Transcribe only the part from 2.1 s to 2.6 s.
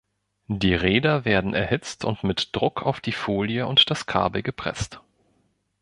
mit